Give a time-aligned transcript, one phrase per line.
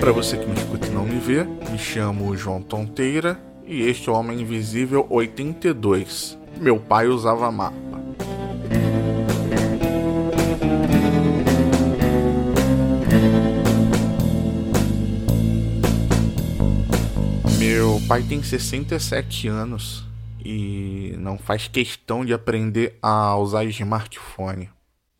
[0.00, 4.08] Para você que me escuta e não me vê, me chamo João Tonteira e este
[4.08, 6.38] é o Homem Invisível 82.
[6.60, 7.76] Meu pai usava mapa.
[17.58, 20.06] Meu pai tem 67 anos
[20.44, 24.70] e não faz questão de aprender a usar smartphone.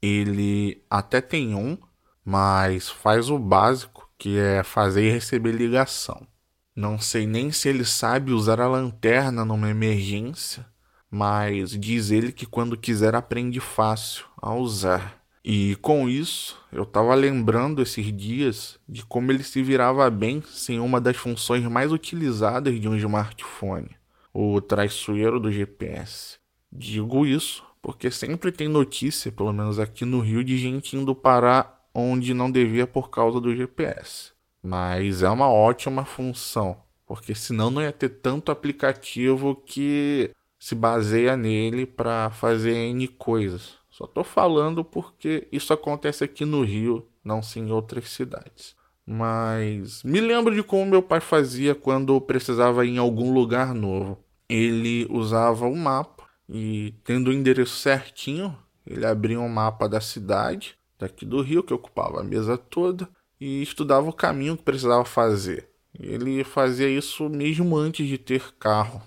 [0.00, 1.76] Ele até tem um,
[2.24, 6.26] mas faz o básico que é fazer e receber ligação.
[6.74, 10.66] Não sei nem se ele sabe usar a lanterna numa emergência,
[11.10, 15.18] mas diz ele que quando quiser aprende fácil a usar.
[15.44, 20.78] E com isso, eu estava lembrando esses dias de como ele se virava bem sem
[20.78, 23.96] uma das funções mais utilizadas de um smartphone,
[24.34, 26.38] o traiçoeiro do GPS.
[26.70, 31.77] Digo isso porque sempre tem notícia, pelo menos aqui no Rio, de gente indo parar
[31.98, 34.32] onde não devia por causa do GPS.
[34.62, 41.36] Mas é uma ótima função, porque senão não ia ter tanto aplicativo que se baseia
[41.36, 43.76] nele para fazer N coisas.
[43.90, 48.76] Só estou falando porque isso acontece aqui no Rio, não sim em outras cidades.
[49.06, 54.18] Mas me lembro de como meu pai fazia quando precisava ir em algum lugar novo.
[54.48, 60.77] Ele usava o mapa e, tendo o endereço certinho, ele abria um mapa da cidade
[60.98, 63.08] daqui do Rio, que ocupava a mesa toda,
[63.40, 65.68] e estudava o caminho que precisava fazer.
[65.98, 69.02] Ele fazia isso mesmo antes de ter carro.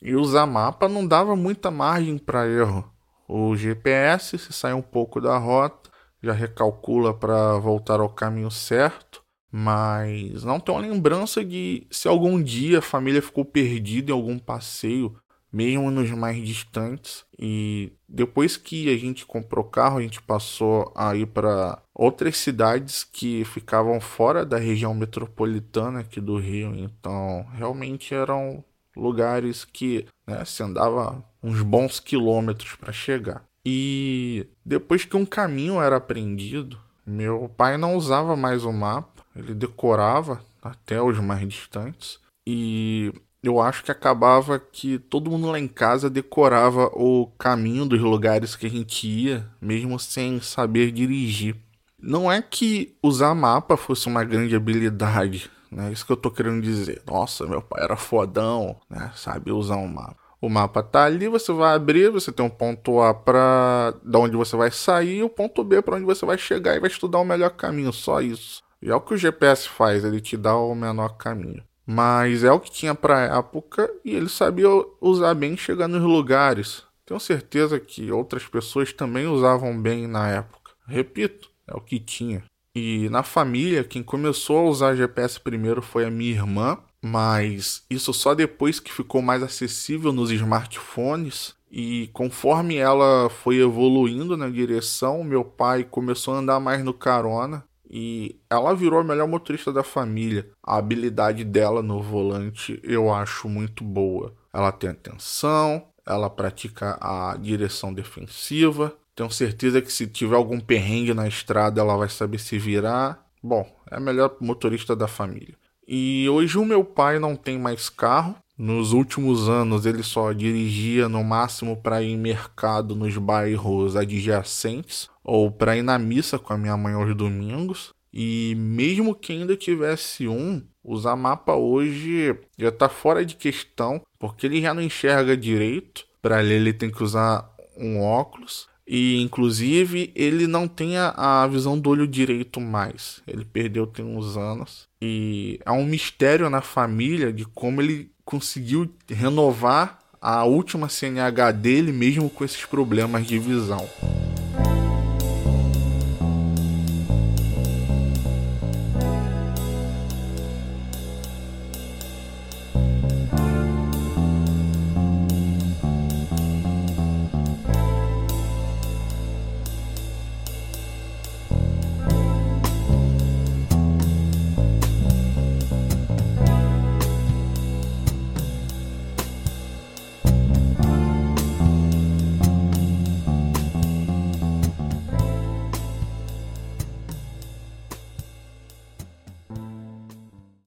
[0.00, 2.90] E usar mapa não dava muita margem para erro.
[3.28, 5.90] O GPS, se sai um pouco da rota,
[6.22, 12.42] já recalcula para voltar ao caminho certo, mas não tem uma lembrança de se algum
[12.42, 15.16] dia a família ficou perdida em algum passeio
[15.52, 17.24] mesmo nos mais distantes.
[17.38, 23.04] E depois que a gente comprou carro, a gente passou a ir para outras cidades
[23.04, 26.74] que ficavam fora da região metropolitana aqui do Rio.
[26.74, 28.64] Então, realmente eram
[28.96, 33.44] lugares que né, se andava uns bons quilômetros para chegar.
[33.64, 39.54] E depois que um caminho era aprendido, meu pai não usava mais o mapa, ele
[39.54, 42.18] decorava até os mais distantes.
[42.46, 48.00] E eu acho que acabava que todo mundo lá em casa decorava o caminho dos
[48.00, 51.56] lugares que a gente ia, mesmo sem saber dirigir.
[52.00, 55.92] Não é que usar mapa fosse uma grande habilidade, né?
[55.92, 57.02] Isso que eu tô querendo dizer.
[57.06, 59.10] Nossa, meu pai era fodão, né?
[59.14, 60.16] Sabe usar um mapa.
[60.40, 64.36] O mapa tá ali, você vai abrir, você tem um ponto A para da onde
[64.36, 67.18] você vai sair e o ponto B para onde você vai chegar e vai estudar
[67.18, 68.62] o melhor caminho, só isso.
[68.80, 71.64] E é o que o GPS faz, ele te dá o menor caminho.
[71.90, 74.68] Mas é o que tinha para época e ele sabia
[75.00, 76.82] usar bem chegar nos lugares.
[77.06, 80.72] Tenho certeza que outras pessoas também usavam bem na época.
[80.86, 82.44] Repito, é o que tinha.
[82.74, 88.12] E na família, quem começou a usar GPS primeiro foi a minha irmã, mas isso
[88.12, 91.54] só depois que ficou mais acessível nos smartphones.
[91.70, 97.64] E conforme ela foi evoluindo na direção, meu pai começou a andar mais no carona
[97.90, 100.48] e ela virou a melhor motorista da família.
[100.62, 104.34] A habilidade dela no volante eu acho muito boa.
[104.52, 108.94] Ela tem atenção, ela pratica a direção defensiva.
[109.14, 113.26] Tenho certeza que se tiver algum perrengue na estrada, ela vai saber se virar.
[113.42, 115.54] Bom, é a melhor motorista da família.
[115.86, 118.36] E hoje o meu pai não tem mais carro.
[118.58, 125.08] Nos últimos anos ele só dirigia no máximo para ir em mercado nos bairros adjacentes
[125.22, 127.94] ou para ir na missa com a minha mãe aos domingos.
[128.12, 134.46] E mesmo que ainda tivesse um, usar mapa hoje já está fora de questão, porque
[134.46, 136.04] ele já não enxerga direito.
[136.20, 138.68] Para ler, ele tem que usar um óculos.
[138.90, 141.12] E inclusive ele não tem a,
[141.42, 143.20] a, visão do olho direito mais.
[143.26, 144.88] Ele perdeu tem uns anos.
[145.00, 151.92] E há um mistério na família de como ele conseguiu renovar a última CNH dele,
[151.92, 153.86] mesmo com esses problemas de visão.